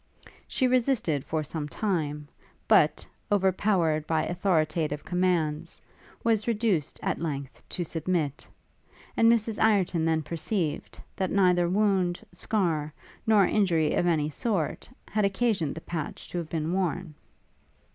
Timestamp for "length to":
7.21-7.83